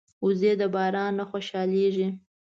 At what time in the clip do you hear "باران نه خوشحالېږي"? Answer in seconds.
0.75-2.07